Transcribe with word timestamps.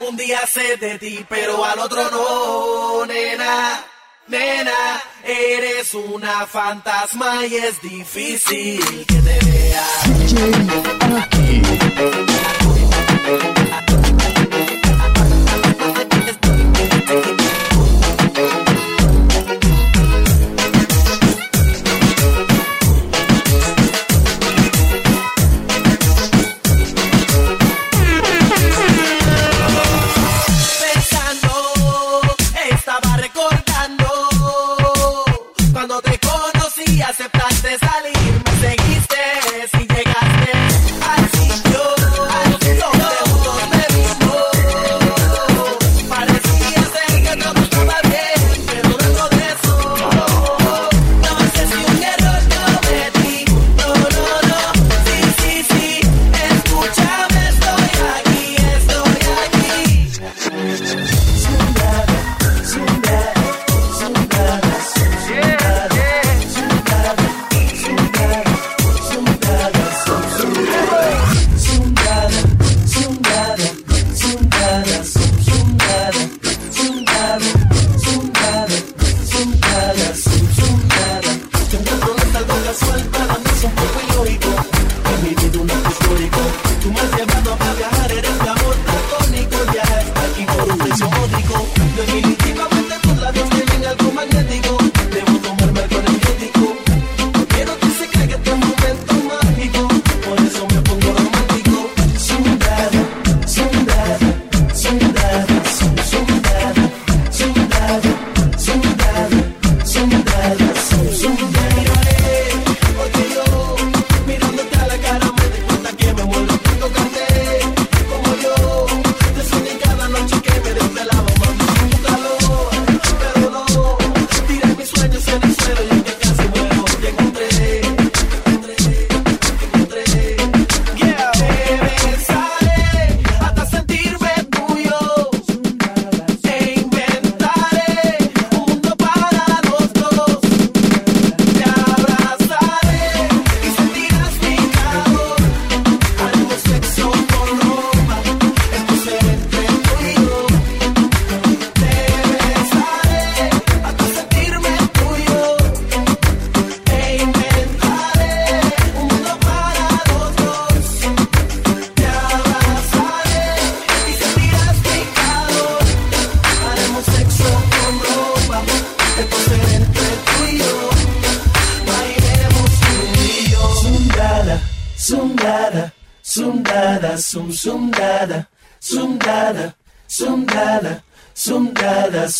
Un 0.00 0.16
día 0.16 0.46
sé 0.46 0.78
de 0.78 0.98
ti, 0.98 1.26
pero 1.28 1.62
al 1.62 1.78
otro 1.78 2.10
no, 2.10 3.04
nena. 3.04 3.84
Nena, 4.28 5.02
eres 5.22 5.92
una 5.92 6.46
fantasma 6.46 7.44
y 7.46 7.56
es 7.56 7.82
difícil 7.82 9.04
que 9.06 9.14
te 9.16 9.38
vea. 9.44 9.86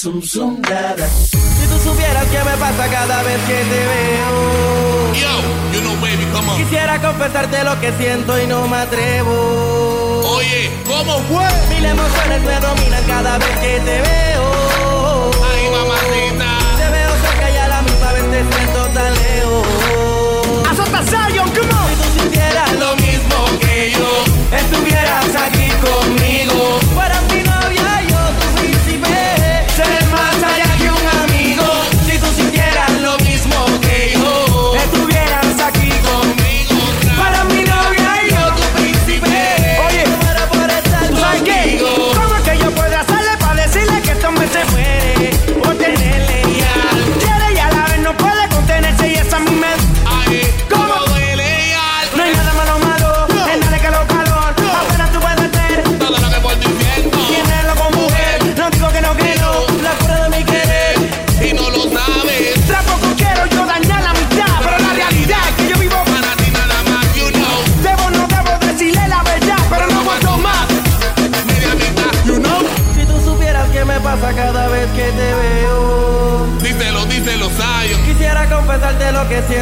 zum. 0.00 0.22
Si 0.22 1.66
tú 1.68 1.78
supieras 1.84 2.24
qué 2.32 2.38
me 2.38 2.56
pasa 2.56 2.88
cada 2.88 3.22
vez 3.22 3.38
que 3.46 3.52
te 3.52 3.80
veo. 3.92 4.90
You 5.72 5.80
know, 5.82 5.94
baby, 6.00 6.24
come. 6.32 6.56
Quisiera 6.56 7.00
confesarte 7.00 7.62
lo 7.64 7.78
que 7.80 7.92
siento 7.98 8.40
y 8.40 8.46
no 8.46 8.66
me 8.66 8.78
atrevo. 8.78 10.22
Oye, 10.36 10.70
¿cómo 10.86 11.18
fue? 11.28 11.46
Mil 11.68 11.84
emociones 11.84 12.42
me 12.42 12.60
dominan 12.60 13.04
cada 13.06 13.38
vez 13.38 13.58
que 13.58 13.80
te 13.80 14.00
veo. 14.00 14.19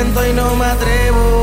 y 0.00 0.32
no 0.32 0.54
me 0.54 0.64
atrevo. 0.64 1.37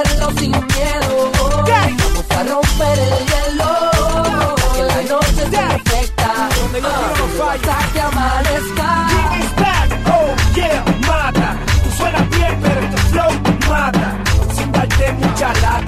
hacerlo 0.00 0.30
sin 0.38 0.50
miedo. 0.50 1.30
Vamos 1.34 2.26
a 2.30 2.42
romper 2.44 2.98
el 2.98 3.26
hielo. 3.26 3.70
Que 4.74 4.82
la 4.82 5.02
noche 5.02 5.42
es 5.42 5.50
perfecta. 5.50 6.48
Ah, 6.84 7.52
hasta 7.52 7.92
que 7.92 8.00
amanezca. 8.00 9.06
Oh 10.06 10.34
yeah, 10.54 10.84
mata. 11.06 11.56
Tú 11.82 11.90
suenas 11.96 12.28
bien, 12.30 12.58
pero 12.62 12.80
tu 12.90 12.96
flow 13.10 13.32
mata. 13.68 14.16
Sin 14.54 14.72
darte 14.72 15.12
mucha 15.12 15.52
lata. 15.54 15.79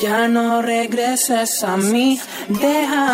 Ya 0.00 0.28
no 0.28 0.62
regreses 0.62 1.62
a 1.62 1.76
mí, 1.76 2.18
déjame 2.48 3.05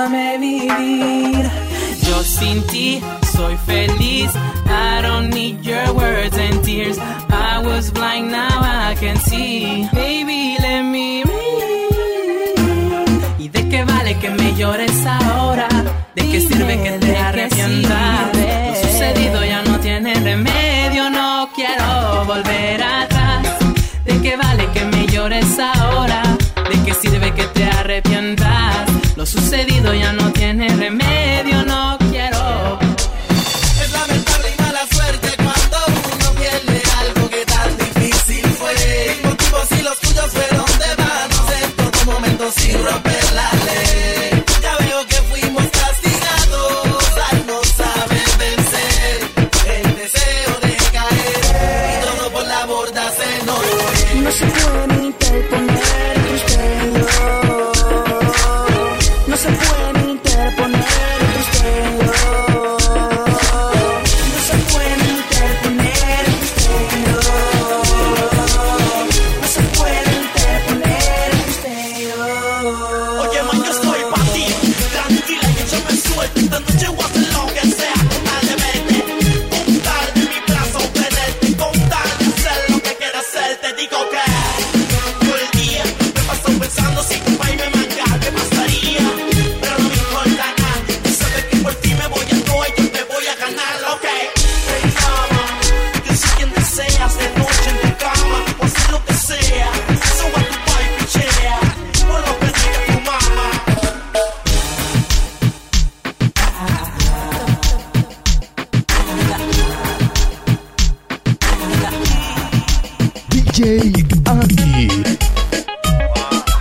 Daddy. 114.42 114.88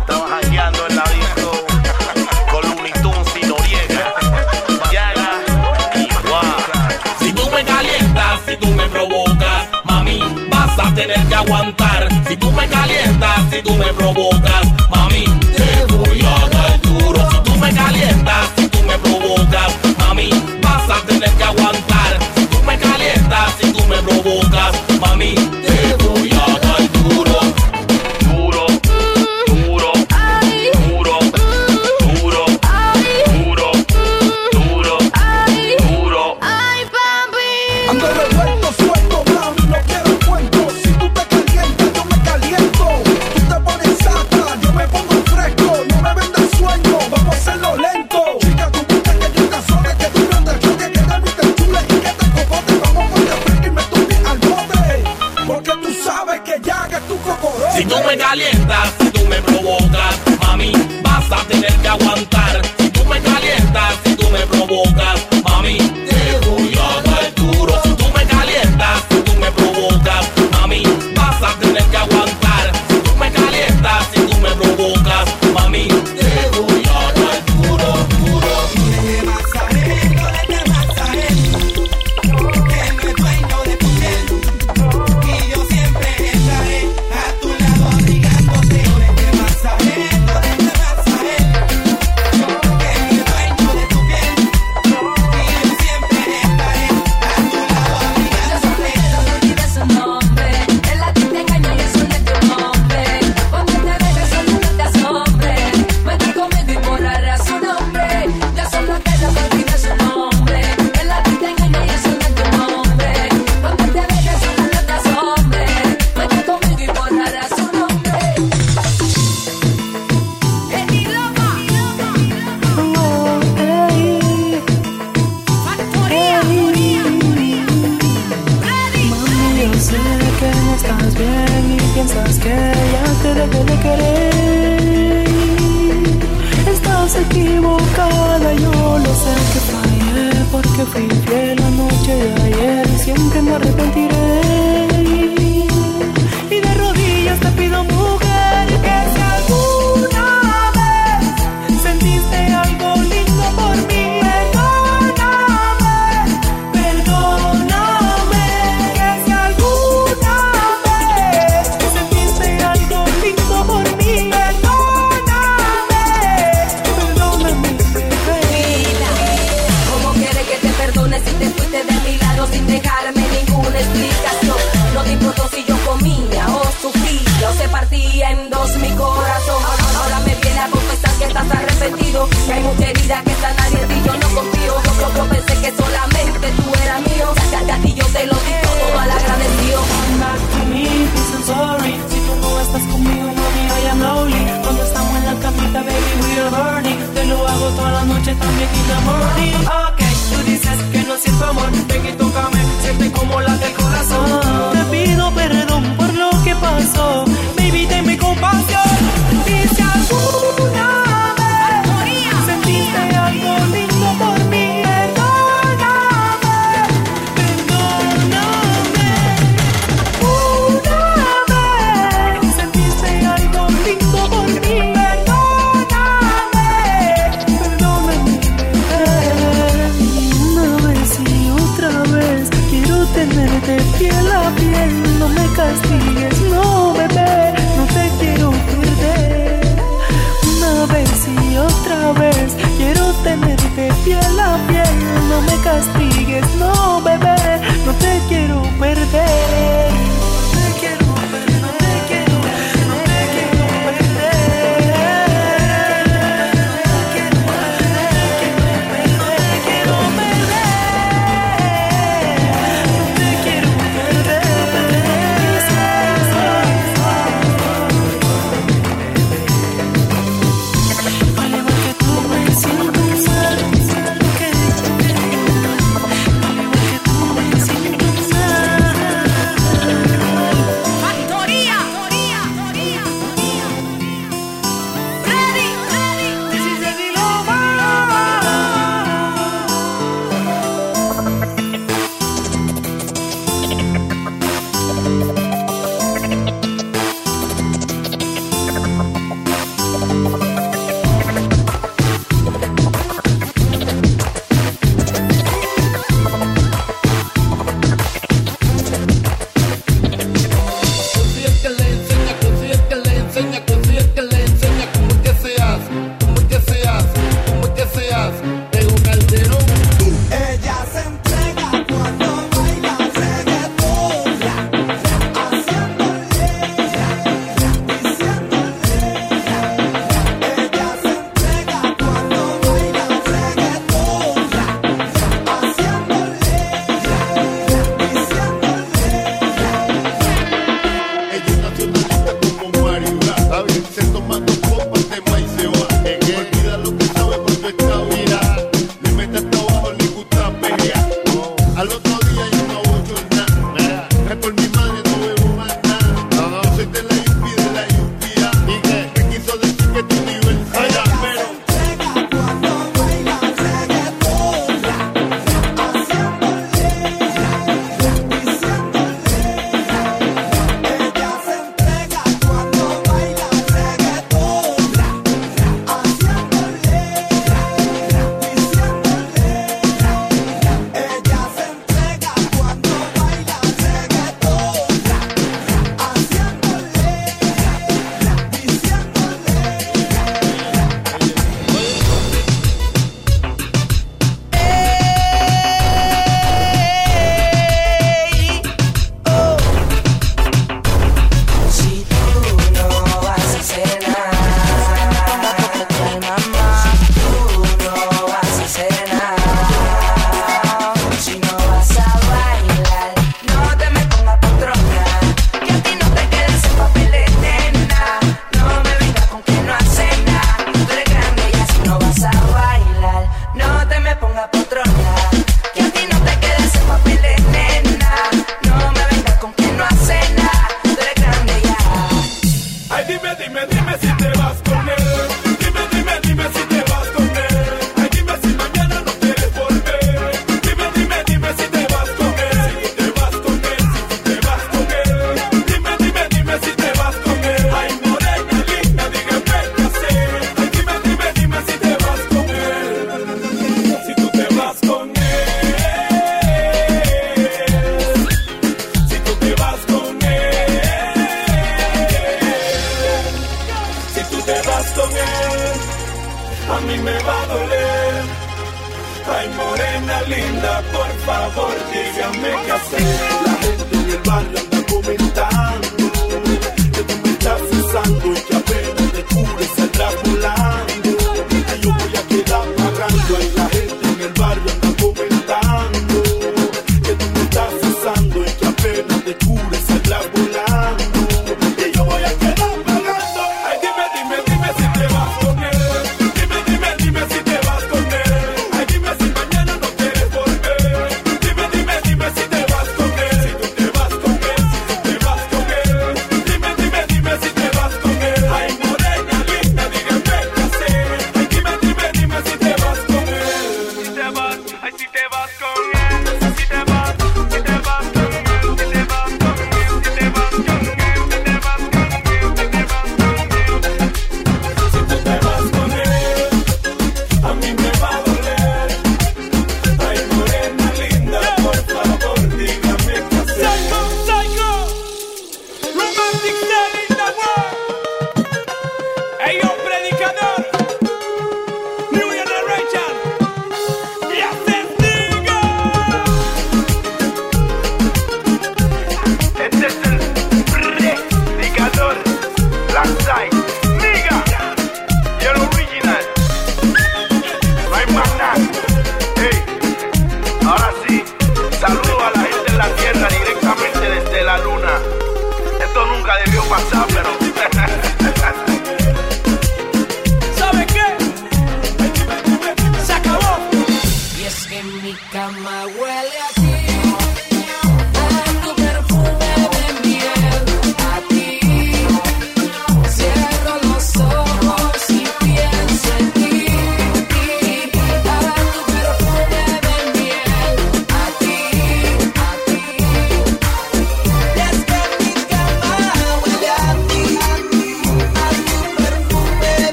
Estaba 0.00 0.28
hackeando 0.28 0.86
en 0.88 0.96
la 0.96 1.04
disco 1.04 1.50
con 2.50 2.62
Looney 2.70 2.92
Tunes 3.02 3.28
y 3.42 3.46
Noriega. 3.46 4.14
Llaga 4.92 5.30
y 5.96 6.28
guau. 6.28 6.42
Si 7.18 7.32
tú 7.32 7.50
me 7.50 7.64
calientas, 7.64 8.40
si 8.46 8.56
tú 8.56 8.68
me 8.68 8.88
provocas, 8.88 9.68
mami, 9.84 10.20
vas 10.50 10.78
a 10.78 10.94
tener 10.94 11.20
que 11.26 11.34
aguantar. 11.34 12.08
Si 12.28 12.36
tú 12.36 12.52
me 12.52 12.68
calientas, 12.68 13.40
si 13.50 13.62
tú 13.62 13.74
me 13.74 13.92
provocas. 13.92 14.23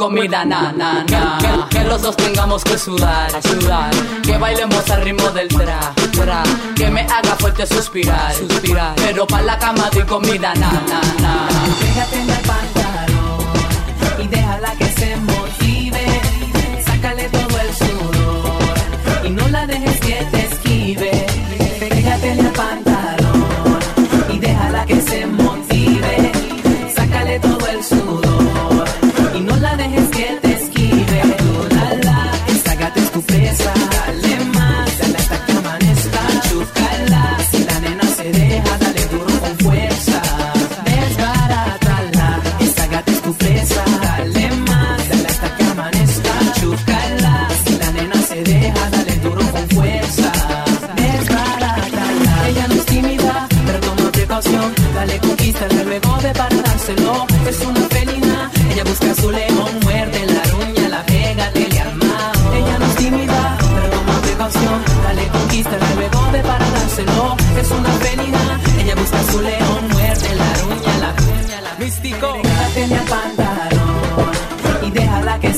comida, 0.00 0.46
na, 0.46 0.72
na, 0.72 1.04
na. 1.04 1.68
Que, 1.68 1.84
los 1.84 2.00
dos 2.00 2.16
tengamos 2.16 2.64
que 2.64 2.78
sudar, 2.78 3.30
sudar. 3.42 3.90
Que 4.22 4.38
bailemos 4.38 4.88
al 4.88 5.02
ritmo 5.02 5.28
del 5.30 5.48
tra, 5.48 5.92
tra. 6.12 6.42
Que 6.74 6.88
me 6.88 7.02
haga 7.02 7.36
fuerte 7.38 7.66
suspirar, 7.66 8.34
suspirar. 8.34 8.94
Pero 8.96 9.26
pa' 9.26 9.42
la 9.42 9.58
cama 9.58 9.90
doy 9.92 10.04
comida, 10.04 10.54
na, 10.54 10.72
na, 10.90 11.00
na. 11.24 11.34
Pégate 11.80 12.16
en 12.16 12.30
el 12.30 12.42
pantalón 12.50 14.24
y 14.24 14.28
déjala 14.28 14.72
que 14.78 14.86
se 14.86 15.16
mueva. 15.16 15.39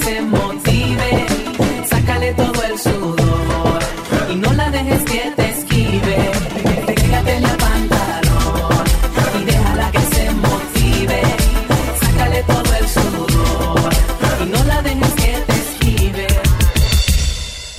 Se 0.05 0.23
motive. 0.23 1.27
Sácale 1.89 2.35
todo 2.35 2.63
el 2.63 2.79
sudor 2.79 3.81
y 4.31 4.35
no 4.37 4.53
la 4.53 4.71
dejes 4.71 5.03
que 5.05 5.33
te 5.37 5.51
esquive. 5.51 6.17
Pégate 6.87 7.41
la 7.41 7.57
pantalón 7.57 8.85
y 9.41 9.45
déjala 9.45 9.91
que 9.93 10.01
se 10.15 10.31
motive. 10.47 11.23
Sácale 12.01 12.43
todo 12.45 12.75
el 12.81 12.89
sudor 12.97 13.93
y 14.43 14.45
no 14.51 14.65
la 14.65 14.83
dejes 14.83 15.15
que 15.15 15.33
te 15.47 15.55
esquive. 15.65 16.27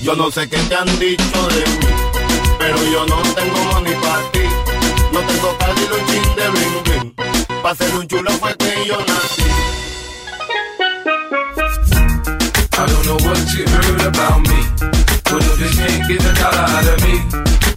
Yo 0.02 0.16
no 0.16 0.32
sé 0.32 0.50
qué 0.50 0.58
te 0.58 0.76
han 0.76 1.00
dicho 1.00 1.48
de 1.56 1.64
mí, 1.80 1.94
pero 2.60 2.78
yo 2.94 3.06
no 3.06 3.18
tengo 3.40 3.60
money 3.72 3.96
para 3.96 4.32
ti. 4.32 4.46
No 5.12 5.20
tengo 5.22 5.58
casi 5.58 5.84
un 5.98 6.06
chin 6.08 6.36
de 6.38 6.50
bling 6.50 6.84
bling. 6.84 7.62
Pa' 7.62 7.76
ser 7.76 7.96
un 7.96 8.08
chulo 8.08 8.32
fue 8.32 8.56
que 8.58 8.88
yo 8.88 8.98
nací. 8.98 9.53
What 13.44 13.58
you 13.58 13.66
heard 13.68 14.02
about 14.08 14.40
me. 14.48 14.60
But 15.28 15.44
if 15.44 15.60
you 15.60 15.72
can't 15.76 16.08
get 16.08 16.24
a 16.24 16.34
dollar 16.40 16.64
out 16.64 16.88
of 16.88 17.00
me, 17.04 17.16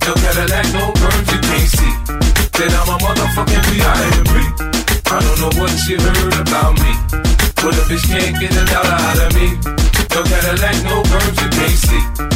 no 0.06 0.14
Cadillac, 0.14 0.66
no 0.72 0.92
birds 0.94 1.28
you 1.32 1.40
can't 1.42 1.70
see. 1.74 1.92
Then 2.54 2.70
I'm 2.70 2.88
a 2.94 2.96
motherfucking 3.02 3.64
B.I.M.B. 3.66 4.36
I 5.10 5.18
don't 5.26 5.38
know 5.42 5.52
what 5.60 5.74
you 5.88 5.98
heard 5.98 6.34
about 6.38 6.74
me. 6.78 6.92
But 7.58 7.74
if 7.82 7.90
you 7.90 7.98
can't 7.98 8.38
get 8.38 8.54
a 8.54 8.64
dollar 8.70 8.94
out 8.94 9.18
of 9.26 9.34
me, 9.34 9.58
no 10.14 10.22
Cadillac, 10.22 10.76
no 10.86 11.02
birds 11.02 11.38
you 11.42 11.50
can't 11.50 11.78
see. 11.86 12.35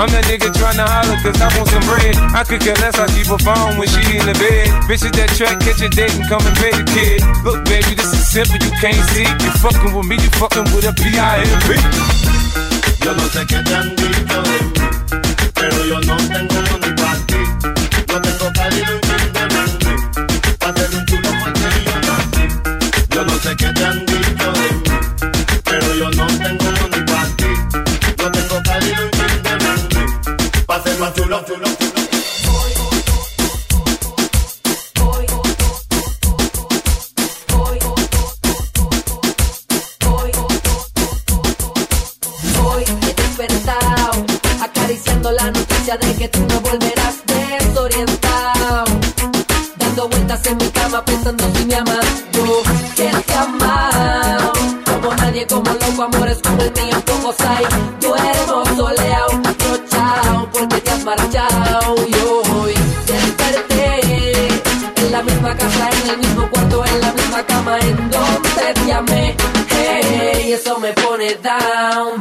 I'm 0.01 0.09
that 0.17 0.25
nigga 0.25 0.49
tryna 0.49 0.81
holler 0.81 1.13
cause 1.21 1.37
I 1.37 1.45
want 1.53 1.69
some 1.69 1.85
bread. 1.85 2.17
I 2.33 2.41
could 2.41 2.57
care 2.57 2.73
less, 2.81 2.97
I 2.97 3.05
keep 3.13 3.29
her 3.29 3.37
phone 3.37 3.77
when 3.77 3.85
she 3.85 4.01
in 4.17 4.25
the 4.25 4.33
bed. 4.33 4.65
Bitches 4.89 5.13
that 5.13 5.29
track, 5.37 5.61
catch 5.61 5.77
a 5.85 5.89
date 5.93 6.09
and 6.17 6.25
come 6.25 6.41
and 6.41 6.57
pay 6.57 6.73
the 6.73 6.81
kid. 6.89 7.21
Look, 7.45 7.61
baby, 7.69 7.93
this 7.93 8.09
is 8.09 8.25
simple, 8.25 8.57
you 8.65 8.73
can't 8.81 8.97
see. 9.13 9.29
You 9.29 9.51
fucking 9.61 9.93
with 9.93 10.09
me, 10.09 10.17
you 10.17 10.31
fucking 10.41 10.73
with 10.73 10.89
a 10.89 10.93
P.I.M.B. 10.97 11.77
Yo 13.05 13.13
no 13.13 13.29
sé 13.29 13.45
qué 13.45 13.61
te 13.61 13.75
han 13.77 13.95
dicho 13.95 14.41
pero 15.53 15.85
yo 15.85 16.01
no 16.01 16.17
tengo 16.17 16.55
money 16.71 17.00
que 46.21 46.27
tú 46.27 46.39
no 46.41 46.61
volverás 46.61 47.15
desorientado. 47.25 48.85
Dando 49.77 50.07
vueltas 50.07 50.45
en 50.45 50.57
mi 50.57 50.67
cama 50.69 51.03
pensando 51.03 51.43
si 51.55 51.65
me 51.65 51.75
amas. 51.75 52.05
Yo 52.31 52.61
que 52.95 53.09
te 53.25 53.33
amado, 53.33 54.53
como 54.85 55.15
nadie, 55.15 55.47
como 55.47 55.71
loco, 55.71 56.03
amores 56.03 56.37
como 56.43 56.61
el 56.61 56.71
mío, 56.73 57.01
pocos 57.07 57.35
hay. 57.41 57.65
Duermo 57.99 58.63
soleado, 58.77 59.31
atrochado, 59.51 60.49
porque 60.53 60.77
te 60.81 60.91
has 60.91 61.03
marchado. 61.03 61.95
Y 62.07 62.13
hoy 62.13 62.73
desperté 63.07 64.47
en 64.97 65.11
la 65.11 65.23
misma 65.23 65.55
casa, 65.57 65.89
en 66.03 66.09
el 66.11 66.17
mismo 66.19 66.47
cuarto, 66.51 66.85
en 66.85 67.01
la 67.01 67.13
misma 67.13 67.43
cama, 67.47 67.79
en 67.79 67.97
donde 68.11 68.73
te 68.85 68.93
amé. 68.93 69.35
Hey, 69.69 70.53
eso 70.53 70.77
me 70.77 70.93
pone 70.93 71.33
down, 71.41 72.20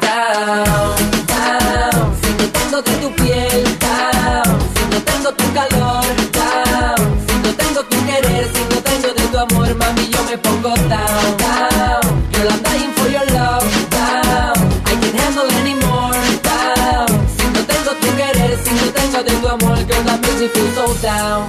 down. 21.03 21.49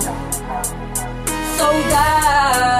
So 1.58 1.68
down. 1.90 2.72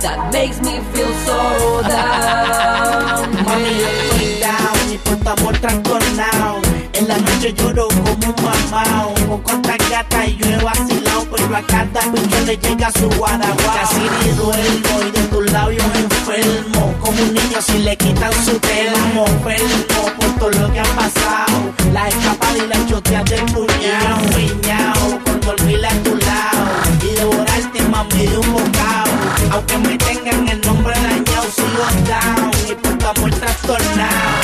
That 0.00 0.30
makes 0.32 0.60
me 0.60 0.78
feel 0.92 1.12
so 1.26 1.82
down. 1.82 3.32
Mami, 3.46 3.72
yo 3.80 3.86
estoy 3.86 4.40
down 4.40 4.92
y 4.92 4.98
por 4.98 5.28
amor 5.28 5.58
trastornado. 5.58 6.60
En 6.92 7.08
la 7.08 7.18
noche 7.18 7.52
lloro 7.54 7.88
como 7.88 8.12
un 8.12 8.34
mamao. 8.42 9.14
Con 9.26 9.40
cuantas 9.42 9.78
gatas 9.90 10.28
y 10.28 10.36
yo 10.36 10.46
he 10.46 10.56
vacilado. 10.62 11.26
Pero 11.30 11.56
a 11.56 11.62
cada 11.62 12.00
bicho 12.12 12.40
le 12.46 12.56
llega 12.56 12.90
su 12.92 13.08
guaraguao. 13.18 13.76
Casi 13.76 14.00
ni 14.00 14.30
duermo 14.32 15.02
y 15.06 15.10
de 15.10 15.22
tus 15.28 15.50
labios 15.50 15.86
enfermo. 15.96 16.73
Como 17.04 17.22
un 17.22 17.34
niño 17.34 17.60
si 17.60 17.78
le 17.80 17.94
quitan 17.96 18.32
su 18.44 18.58
termo. 18.60 19.26
Enfermo 19.26 20.06
por 20.16 20.38
todo 20.38 20.50
lo 20.60 20.72
que 20.72 20.80
ha 20.80 20.84
pasado. 20.84 21.72
La 21.92 22.08
escapada 22.08 22.56
y 22.56 22.66
la 22.66 22.86
chotea 22.86 23.22
del 23.24 23.44
puñao. 23.52 24.18
Piñao 24.34 25.18
por 25.24 25.38
dormir 25.40 25.84
a 25.84 25.90
tu 26.02 26.16
lado. 26.16 26.64
Y 27.02 27.14
devorarte 27.14 27.82
mami 27.90 28.26
de 28.26 28.38
un 28.38 28.52
bocado. 28.52 29.12
Aunque 29.52 29.78
me 29.78 29.98
tengan 29.98 30.48
el 30.48 30.60
nombre 30.62 30.94
dañado, 30.94 31.46
sigo 31.54 31.84
down. 32.08 32.50
Y 32.70 32.74
tu 32.74 33.06
amor 33.06 33.30
trastornado. 33.32 34.43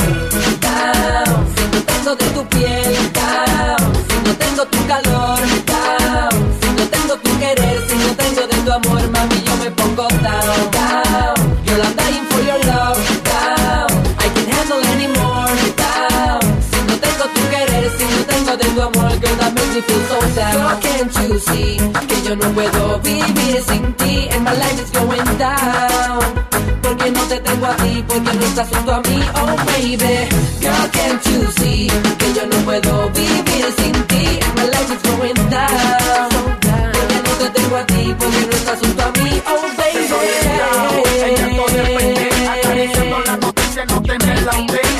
Tu 18.81 18.87
amor, 18.87 19.13
girl, 19.21 19.35
that 19.37 19.53
makes 19.53 19.73
me 19.75 19.81
feel 19.81 20.01
so 20.09 20.19
down. 20.35 20.53
Girl, 20.57 20.75
can't 20.81 21.13
you 21.21 21.39
see 21.39 21.77
que 22.09 22.17
yo 22.25 22.35
no 22.35 22.47
puedo 22.53 22.99
vivir 23.03 23.61
sin 23.67 23.93
ti? 23.93 24.27
And 24.31 24.43
my 24.43 24.53
life 24.53 24.81
is 24.81 24.91
going 24.91 25.37
down. 25.37 26.21
Porque 26.81 27.11
no 27.11 27.21
te 27.27 27.39
tengo 27.39 27.65
a 27.65 27.75
ti, 27.77 28.03
porque 28.07 28.33
no 28.33 28.45
estás 28.45 28.67
junto 28.69 28.93
a 28.93 29.01
mí, 29.01 29.19
oh 29.35 29.55
baby. 29.69 30.29
Girl, 30.61 30.87
can't 30.91 31.23
you 31.29 31.51
see 31.57 31.87
que 32.17 32.33
yo 32.33 32.45
no 32.47 32.57
puedo 32.65 33.09
vivir 33.11 33.65
sin 33.77 33.93
ti? 34.09 34.39
And 34.45 34.53
my 34.57 34.65
life 34.73 34.91
is 34.95 35.01
going 35.09 35.41
down. 35.49 36.29
Porque 36.95 37.17
no 37.25 37.33
te 37.41 37.49
tengo 37.57 37.75
a 37.77 37.85
ti, 37.85 38.15
porque 38.17 38.41
no 38.49 38.55
estás 38.61 38.79
junto 38.79 39.03
a 39.03 39.11
mí, 39.11 39.41
oh 39.47 39.61
baby. 39.77 40.01
Acariciando 42.51 43.19
la 43.25 43.37
noticia, 43.37 43.85
no 43.85 44.01
tenerla 44.01 44.51
usted, 44.59 44.90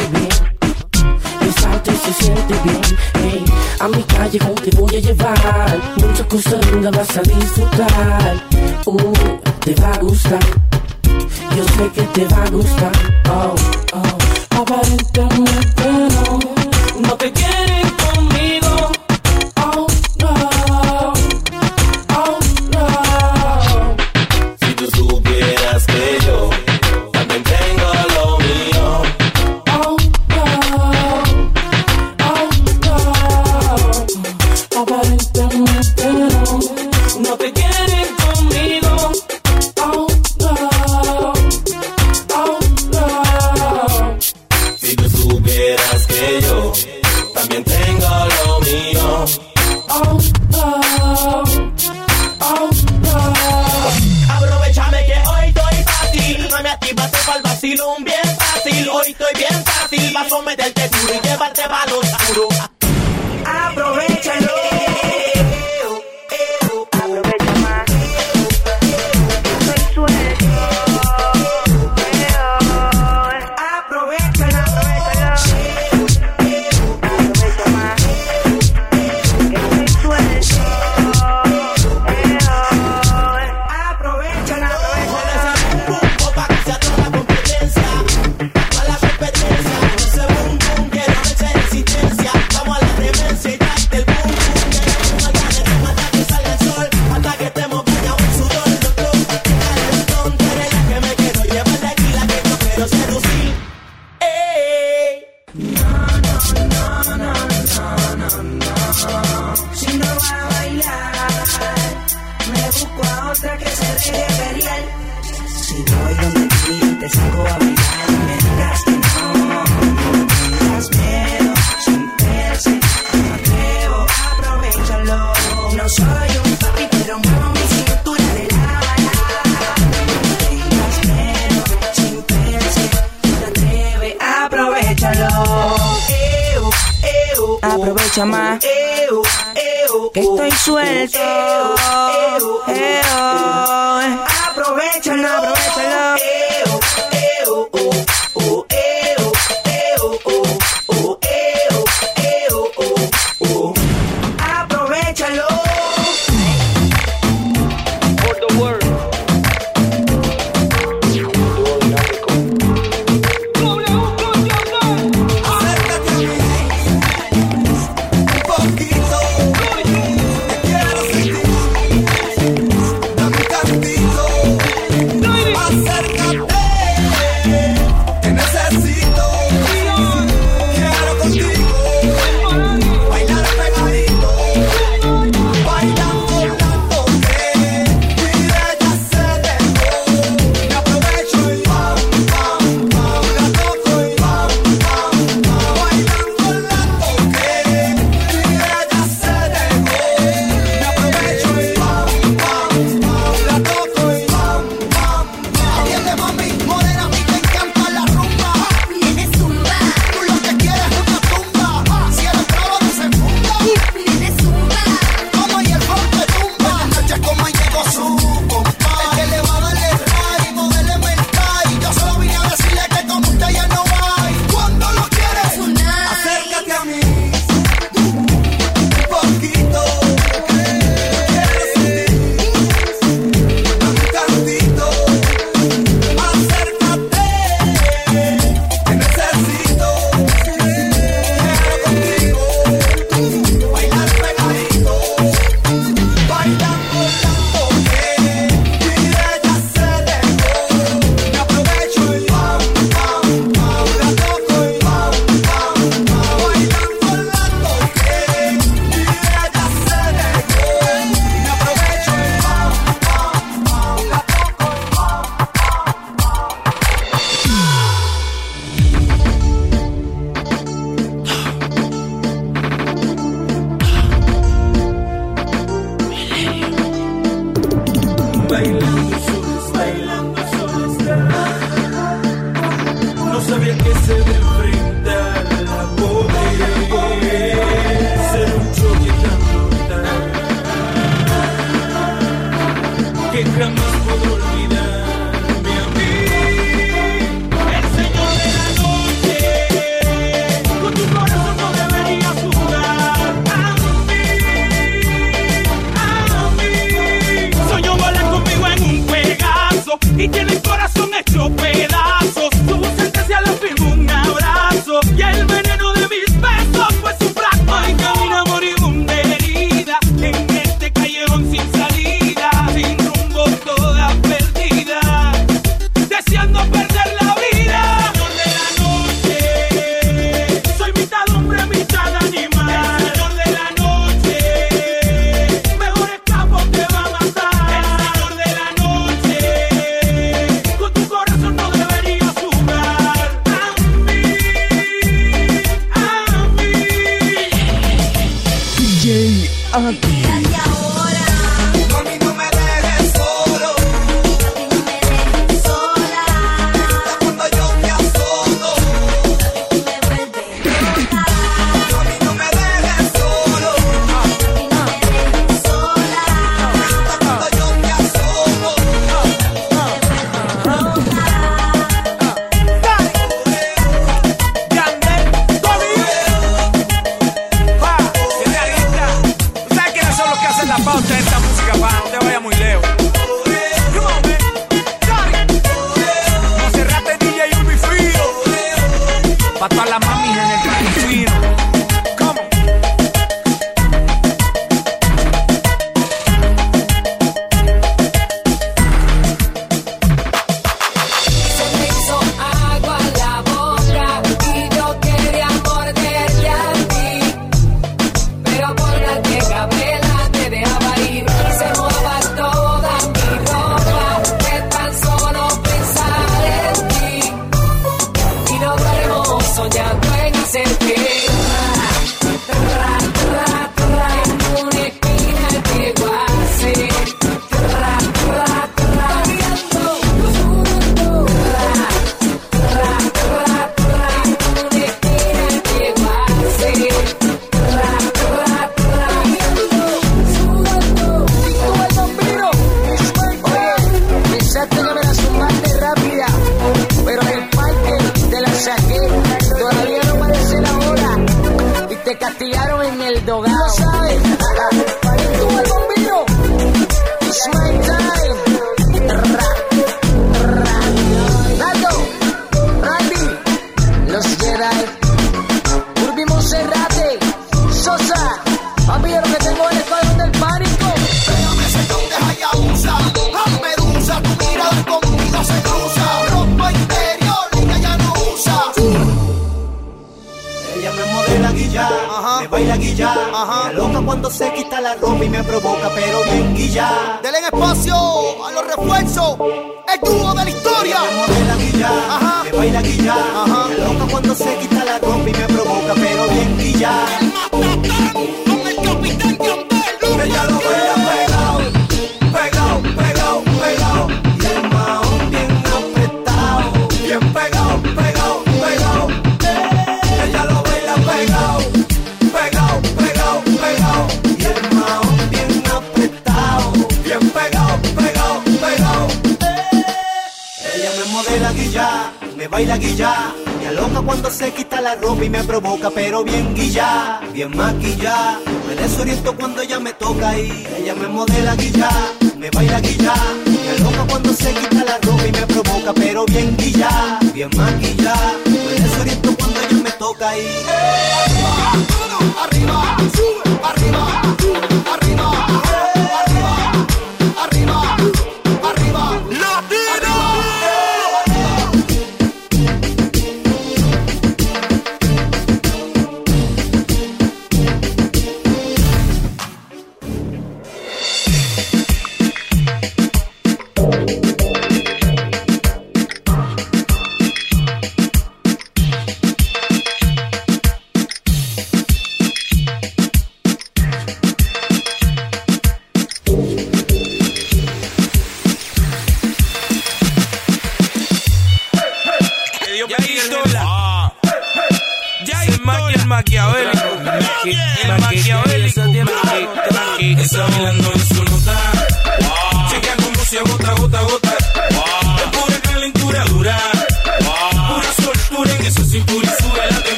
siente 0.00 0.18
bien. 0.18 0.28
Besarte 1.40 1.92
se 1.92 2.12
siente 2.12 2.54
bien. 2.64 2.80
Hey, 3.14 3.44
a 3.80 3.88
mi 3.88 4.02
callejón 4.02 4.54
te 4.54 4.76
voy 4.76 4.96
a 4.96 5.00
llevar. 5.00 5.78
Muchas 5.96 6.26
cosas 6.26 6.72
lindas 6.72 6.96
vas 6.96 7.16
a 7.16 7.22
disfrutar. 7.22 8.44
Uh, 8.86 9.12
te 9.60 9.74
va 9.80 9.94
a 9.94 9.98
gustar. 9.98 10.44
Yo 11.56 11.64
sé 11.64 11.90
que 11.94 12.02
te 12.02 12.24
va 12.34 12.44
a 12.44 12.50
gustar. 12.50 12.92
Oh, 13.28 13.54
oh. 13.92 14.60
Aparentemente 14.60 15.84
no 15.84 16.59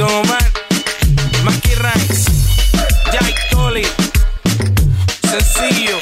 Don 0.00 0.08
Omar. 0.08 0.40
Mackie 1.44 1.74
Ranks. 1.82 2.24
Jai 3.12 3.34
Tolly. 3.50 3.84
Sencillo. 5.28 5.99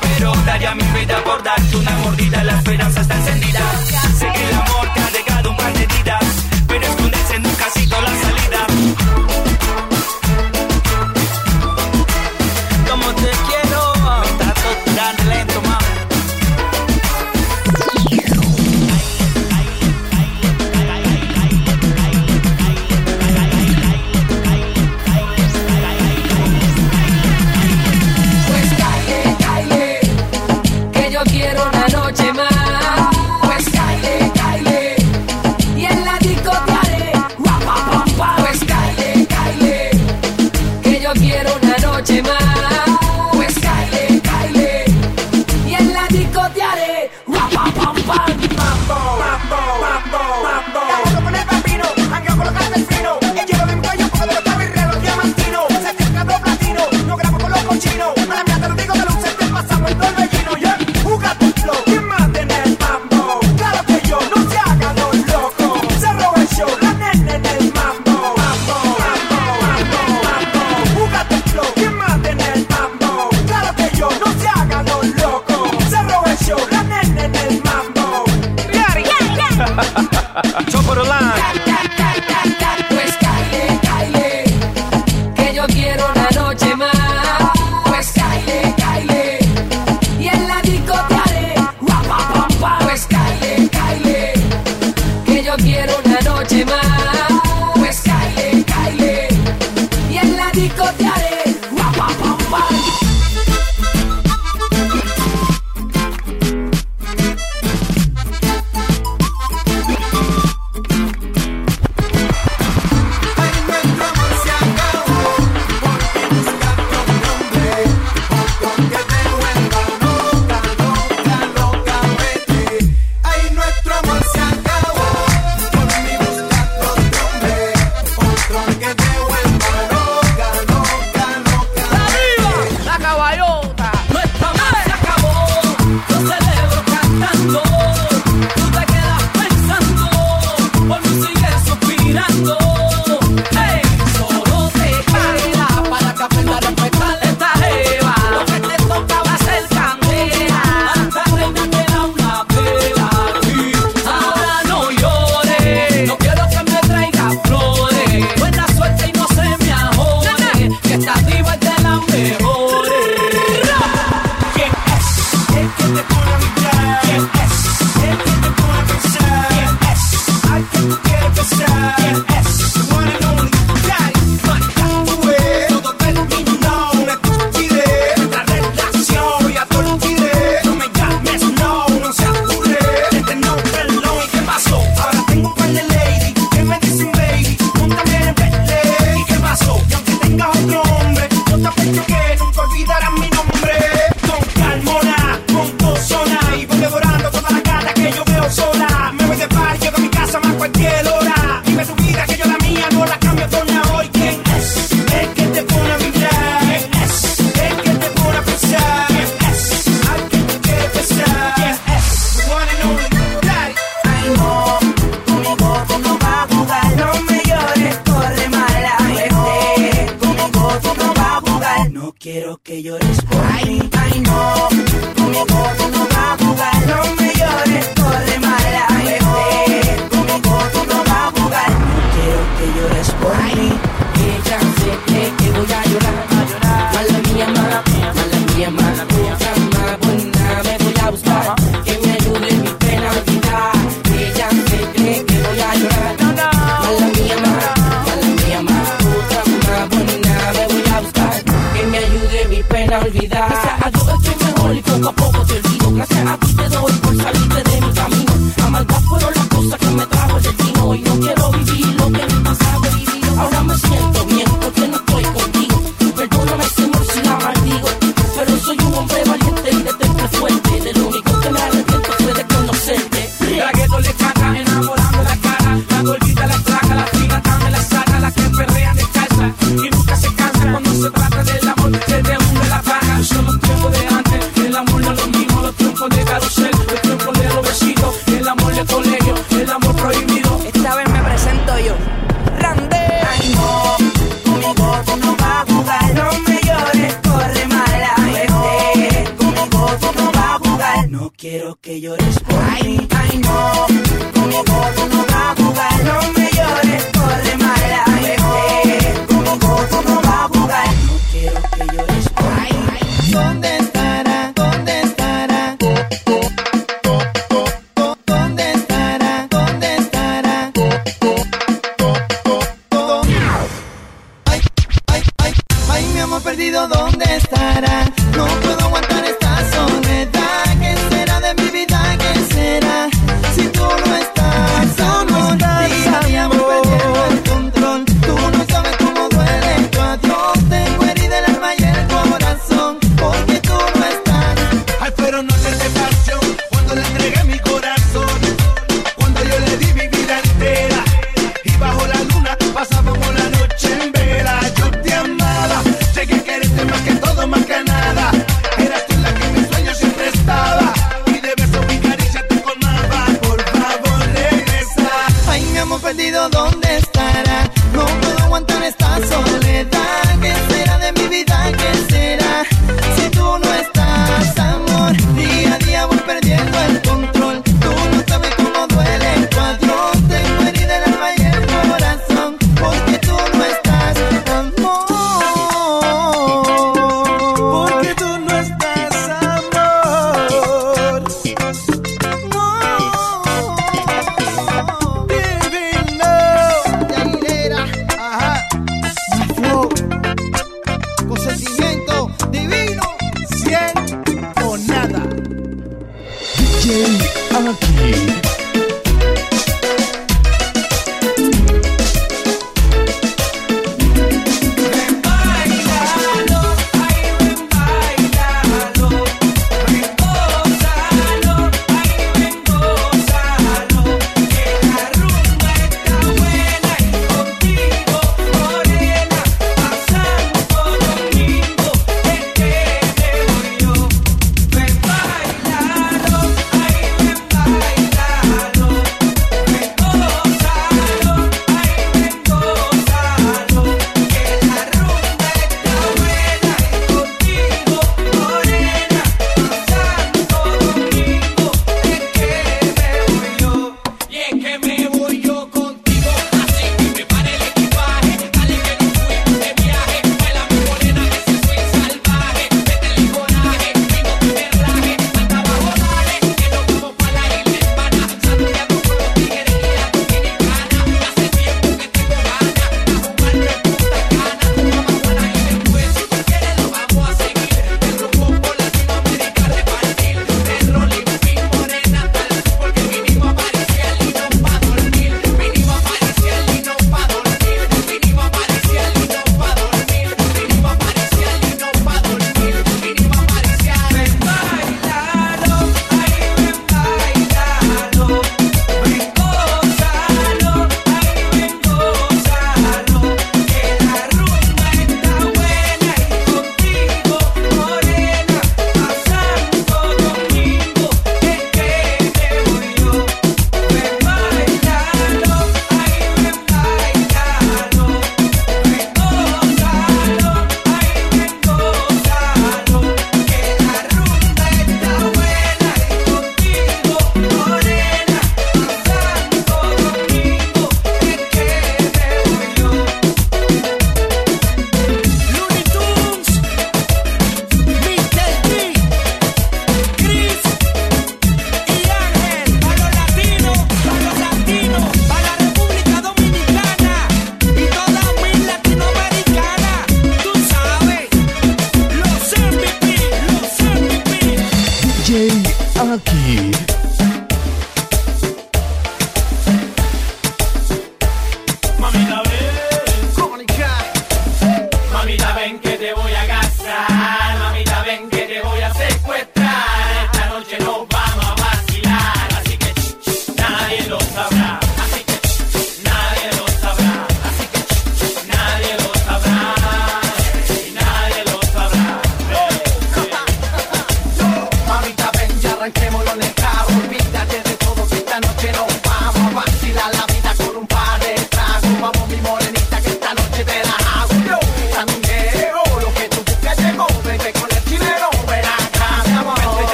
pero 0.00 0.32
daría 0.46 0.74
mi 0.74 0.84
vida 0.98 1.22
por 1.24 1.42
darte 1.42 1.76
una 1.76 1.90
mordida. 1.98 2.44
La 2.44 2.56
esperanza 2.56 3.00
está 3.00 3.14
encendida. 3.14 3.60
Sé 4.18 4.26
el 4.26 4.54
amor 4.54 4.81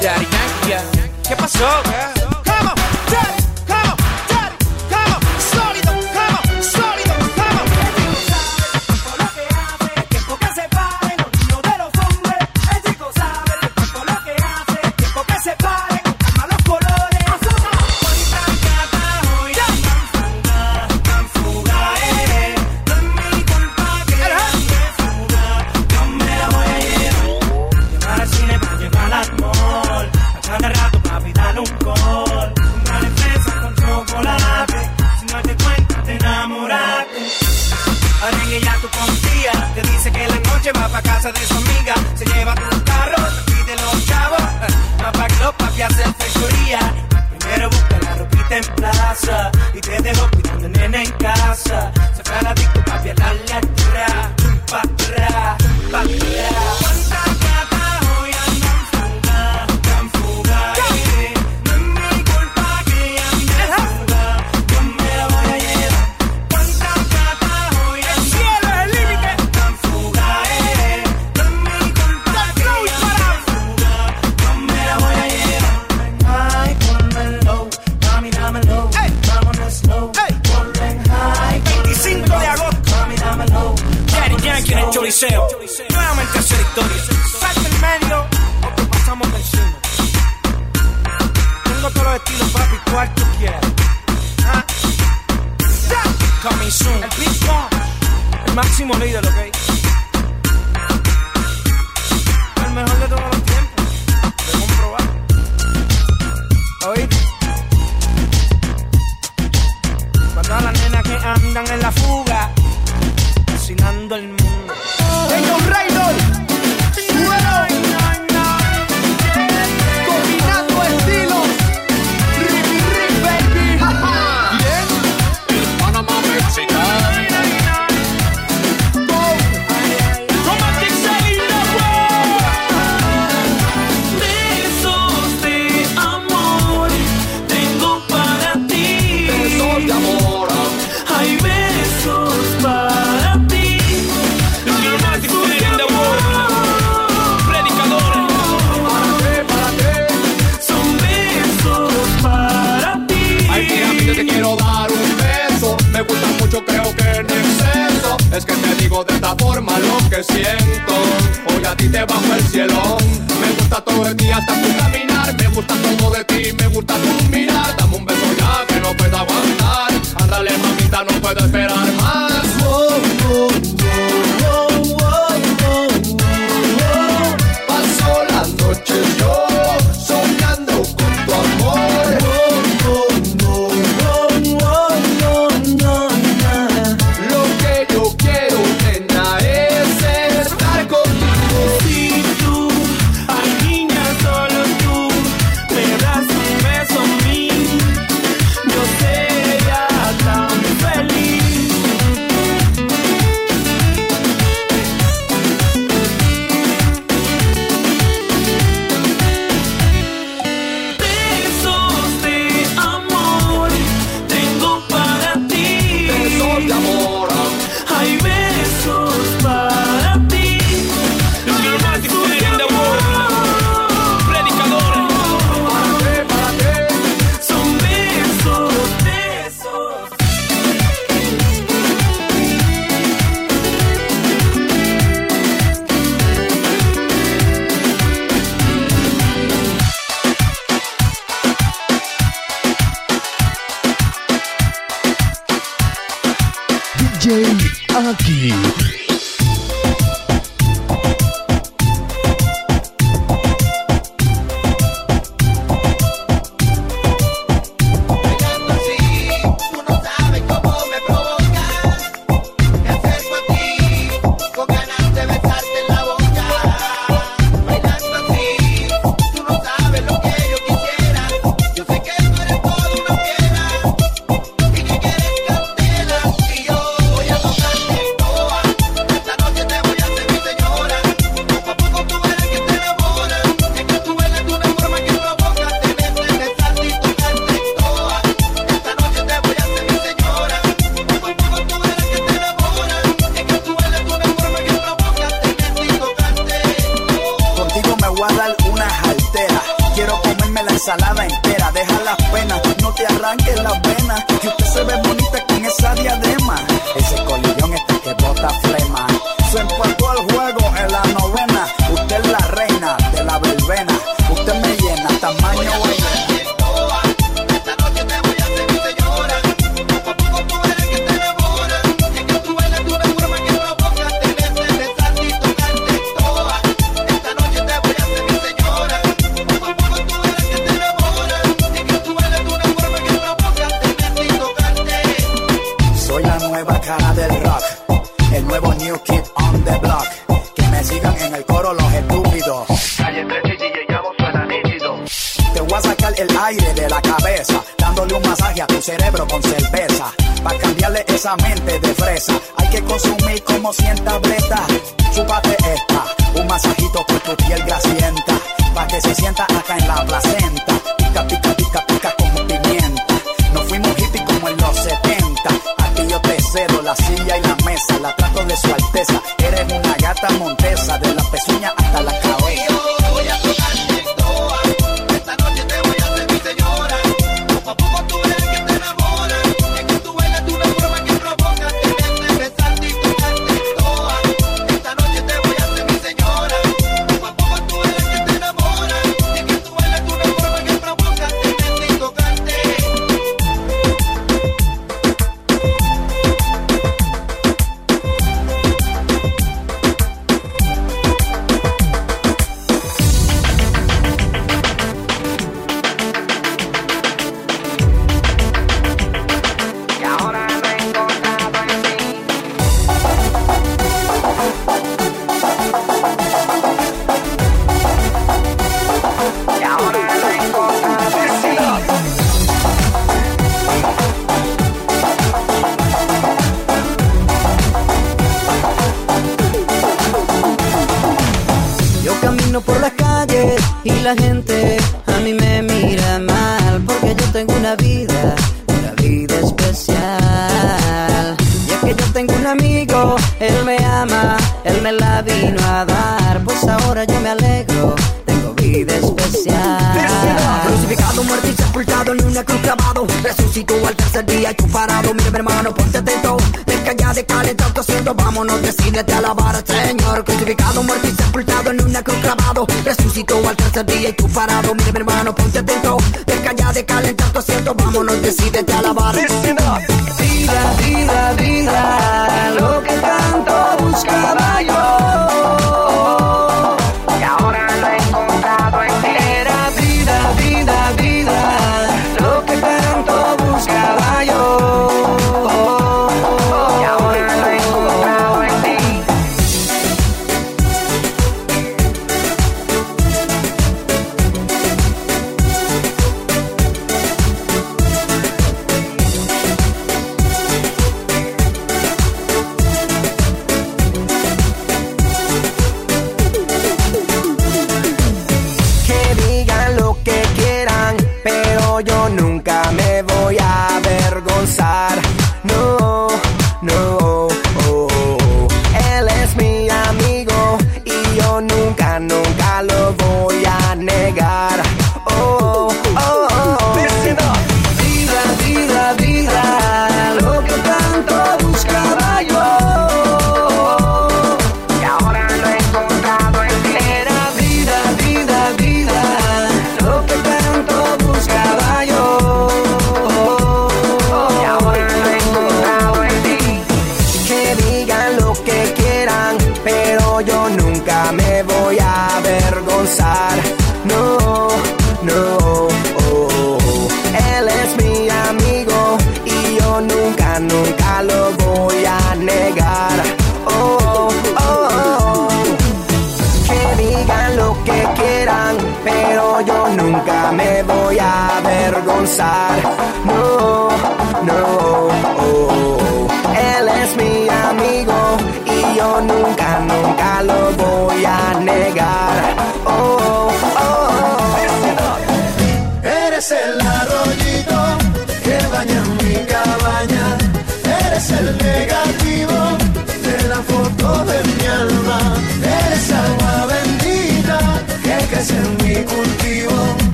Daddy 0.00 0.26
Yankee. 0.68 1.10
¿Qué 1.28 1.36
pasó? 1.36 1.66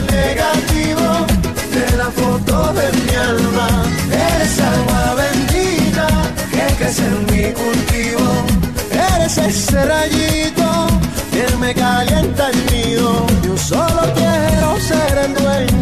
negativo 0.00 1.26
de 1.74 1.96
la 1.96 2.10
foto 2.10 2.72
de 2.72 2.86
mi 2.98 3.14
alma. 3.14 3.68
Eres 4.10 4.60
agua 4.60 5.14
bendita 5.14 6.06
que 6.50 6.74
crece 6.76 7.04
en 7.06 7.20
mi 7.26 7.52
cultivo. 7.52 8.28
Eres 9.14 9.38
ese 9.38 9.84
rayito 9.84 10.86
que 11.32 11.56
me 11.56 11.74
calienta 11.74 12.50
el 12.50 12.66
nido. 12.72 13.26
Yo 13.44 13.56
solo 13.56 14.02
quiero 14.14 14.78
ser 14.80 15.18
el 15.26 15.34
dueño 15.34 15.77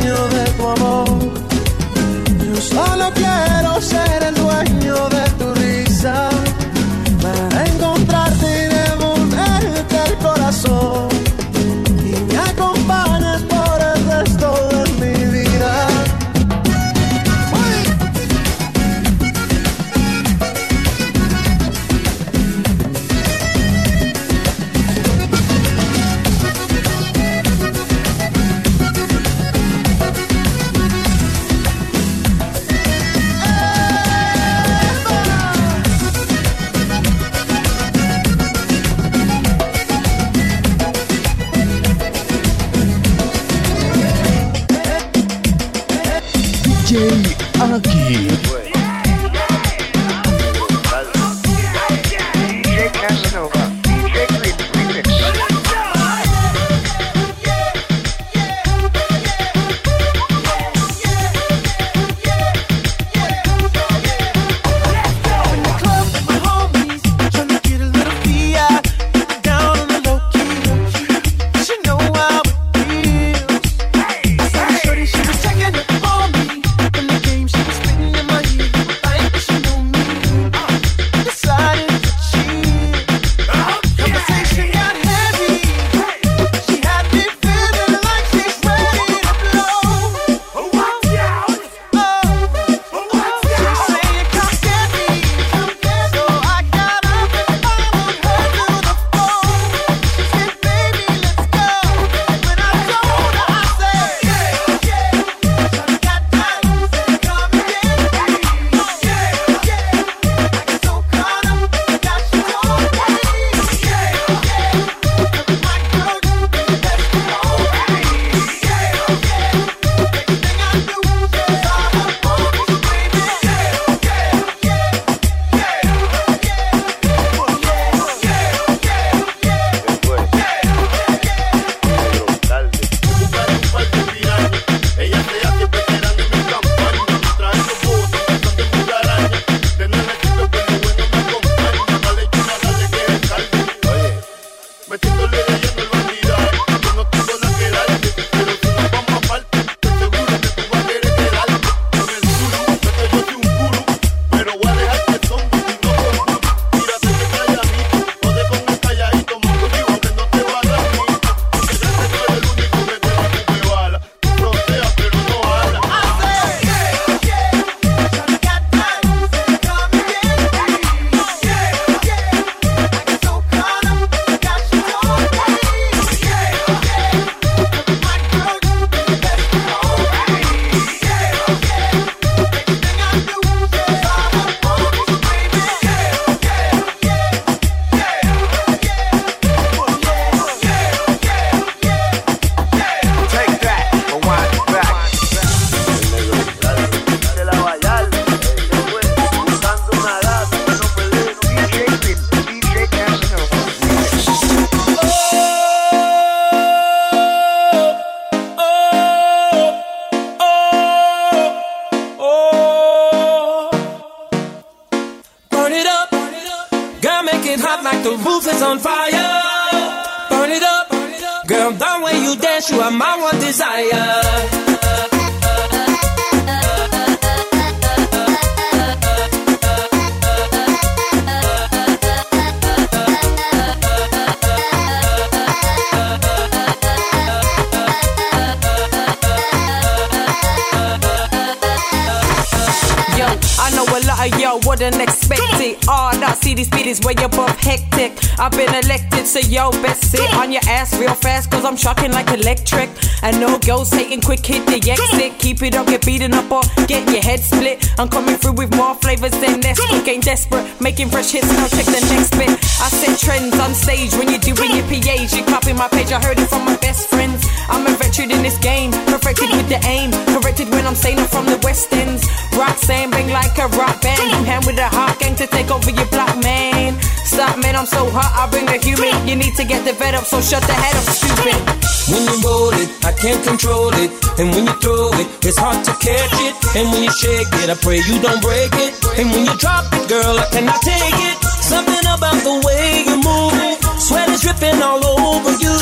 shut 280.47 280.63
the 280.63 280.79
head 280.79 280.95
up, 280.95 281.07
stupid. 281.11 281.59
When 282.07 282.23
you 282.23 282.37
roll 282.47 282.71
it, 282.79 282.87
I 283.03 283.11
can't 283.19 283.43
control 283.43 283.91
it. 283.99 284.15
And 284.39 284.55
when 284.55 284.63
you 284.71 284.77
throw 284.79 285.11
it, 285.19 285.27
it's 285.43 285.59
hard 285.59 285.83
to 285.83 285.93
catch 285.99 286.37
it. 286.47 286.55
And 286.79 286.87
when 286.95 287.03
you 287.03 287.11
shake 287.11 287.51
it, 287.66 287.66
I 287.66 287.75
pray 287.75 287.99
you 287.99 288.23
don't 288.23 288.39
break 288.39 288.71
it. 288.79 288.95
And 289.19 289.27
when 289.35 289.43
you 289.43 289.55
drop 289.59 289.91
it, 289.91 290.07
girl, 290.07 290.39
I 290.39 290.47
cannot 290.55 290.79
take 290.87 291.19
it. 291.19 291.37
Something 291.66 292.07
about 292.07 292.39
the 292.47 292.63
way 292.63 293.03
you 293.11 293.19
move 293.19 293.59
it. 293.59 293.83
Sweat 293.99 294.31
is 294.31 294.47
dripping 294.47 294.79
all 294.87 295.03
over 295.03 295.51
you. 295.59 295.75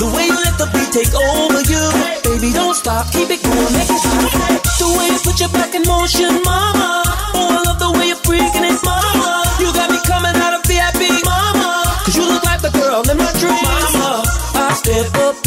The 0.00 0.08
way 0.16 0.24
you 0.24 0.38
let 0.40 0.56
the 0.56 0.72
beat 0.72 0.88
take 0.88 1.12
over 1.12 1.60
you. 1.68 1.84
Baby, 2.24 2.56
don't 2.56 2.72
stop, 2.72 3.12
keep 3.12 3.28
it 3.28 3.44
going, 3.44 3.72
make 3.76 3.92
it 3.92 4.00
stop. 4.00 4.24
The 4.80 4.88
way 4.96 5.12
you 5.12 5.20
put 5.20 5.36
your 5.36 5.52
back 5.52 5.76
in 5.76 5.84
motion, 5.84 6.32
mama. 6.48 7.04
Oh, 7.36 7.67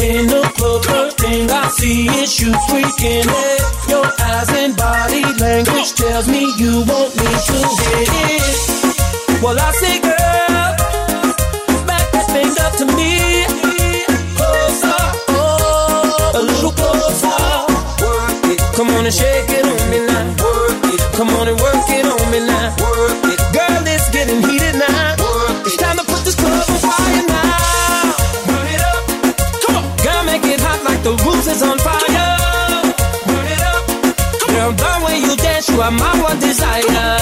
in 0.00 0.26
the 0.26 0.42
club, 0.56 0.84
first 0.84 1.18
thing 1.18 1.50
I 1.50 1.68
see 1.68 2.06
is 2.06 2.40
you 2.40 2.52
tweaking 2.68 3.26
it. 3.26 3.60
Your 3.88 4.06
eyes 4.20 4.50
and 4.50 4.76
body 4.76 5.22
language 5.40 5.92
tells 5.94 6.26
me 6.28 6.40
you 6.58 6.84
want 6.86 7.10
me 7.16 7.30
to 7.48 7.58
hit 7.82 8.10
it. 8.38 9.42
Well, 9.42 9.58
I 9.58 9.70
say, 9.72 10.00
girl, 10.00 10.76
back 11.86 12.06
that 12.12 12.26
thing 12.30 12.52
up 12.64 12.72
to 12.80 12.86
me. 12.96 13.44
Closer, 14.38 15.02
oh, 15.34 16.32
a 16.34 16.42
little 16.42 16.72
closer. 16.72 17.42
Work 18.04 18.44
it. 18.52 18.60
Come 18.76 18.90
on 18.90 19.04
and 19.04 19.14
shake 19.14 19.50
it 19.50 19.66
on 19.66 19.90
me 19.90 19.98
now. 20.06 20.24
Work 20.42 20.84
it. 20.94 21.00
Come 21.16 21.30
on 21.30 21.48
and 21.48 21.58
work 21.60 21.88
it 21.88 22.06
on 22.06 22.30
me 22.30 22.40
now. 22.40 22.74
Work 22.78 23.24
it. 23.26 23.31
are 35.82 35.90
my 35.90 36.22
one 36.22 36.38
desire 36.38 37.21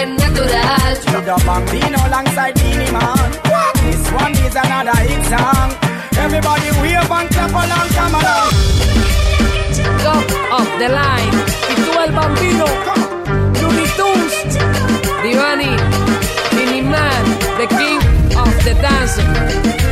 them 0.00 0.16
natural. 0.16 0.94
Sugar 1.04 1.40
Bambino 1.44 1.98
alongside 2.06 2.54
Beanie 2.56 2.90
Man. 2.92 3.30
What? 3.50 3.74
This 3.84 4.04
one 4.12 4.32
is 4.46 4.56
another 4.56 4.96
hit 5.08 5.24
song. 5.32 5.70
Everybody 6.24 6.68
wave 6.80 7.10
and 7.18 7.28
clap 7.32 7.54
along, 7.62 7.88
come 7.96 8.14
along. 8.20 8.52
Top 10.04 10.26
of 10.58 10.68
the 10.80 10.88
line. 11.00 11.36
Y 11.70 11.74
tú 11.84 11.92
el 12.04 12.12
Bambino. 12.18 12.66
Looney 13.60 13.86
Tunes. 13.98 14.34
Divani. 15.22 15.72
Miniman. 16.56 17.24
The 17.58 17.66
King 17.78 18.00
of 18.42 18.54
the 18.64 18.74
Dance. 18.84 19.20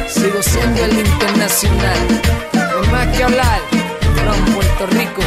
Sigo 0.08 0.40
siendo 0.42 0.84
el 0.84 0.98
internacional. 1.04 2.00
No 2.70 2.92
más 2.92 3.06
que 3.14 3.24
hablar. 3.24 3.60
From 4.20 4.40
Puerto 4.54 4.86
Rico. 4.96 5.22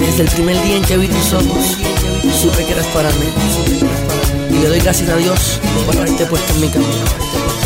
desde 0.00 0.22
el 0.22 0.28
primer 0.28 0.60
día 0.62 0.76
en 0.76 0.82
que 0.82 0.96
vi 0.96 1.08
tus 1.08 1.32
ojos, 1.32 1.78
supe 2.40 2.64
que 2.64 2.72
eras 2.72 2.86
para 2.88 3.10
mí. 3.12 3.26
Y 4.50 4.58
le 4.58 4.68
doy 4.68 4.80
gracias 4.80 5.08
a 5.08 5.16
Dios 5.16 5.60
por 5.86 5.96
haberte 5.96 6.26
puesto 6.26 6.52
en 6.54 6.60
mi 6.60 6.68
camino. 6.68 7.65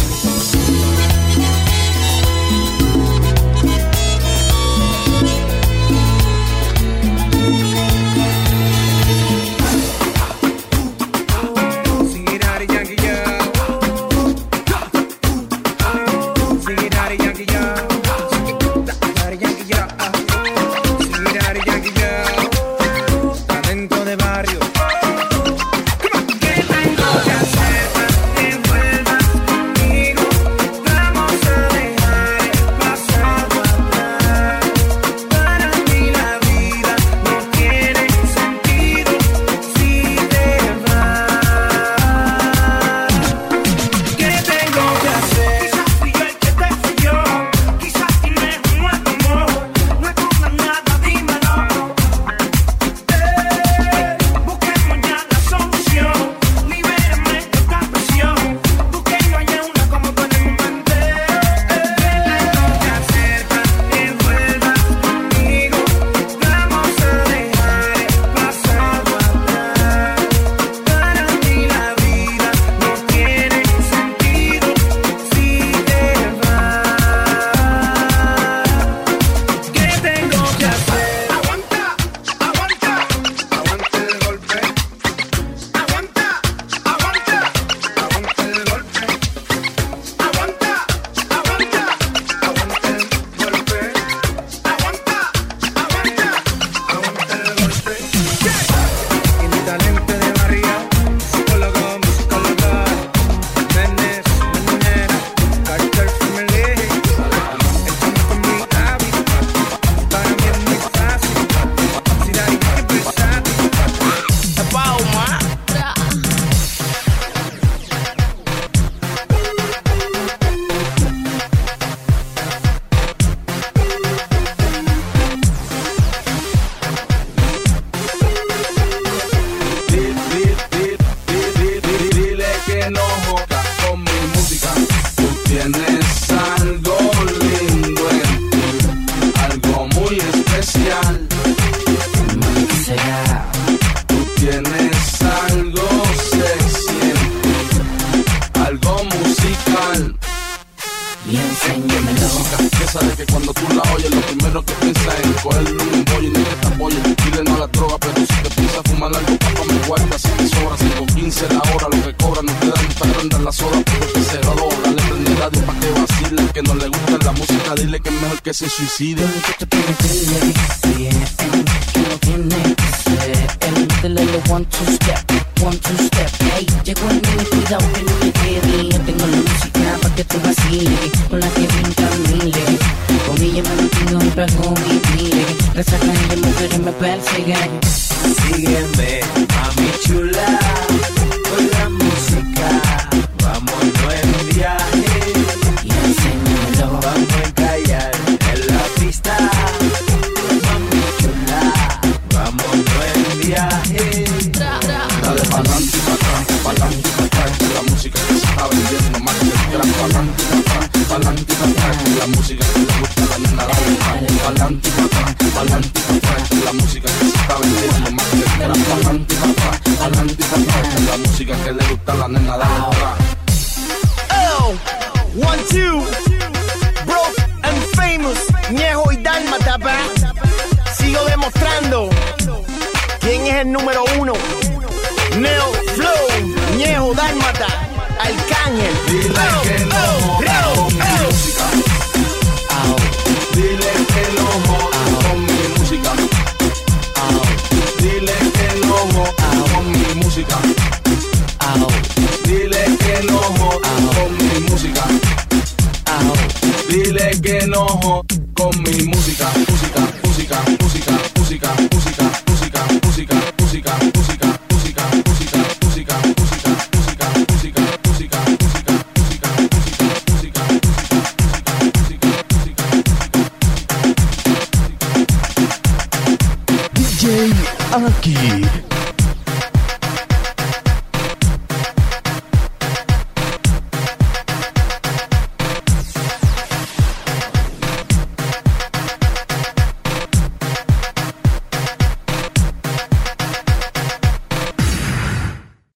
you 168.80 168.86
see 168.86 169.12
that 169.12 169.29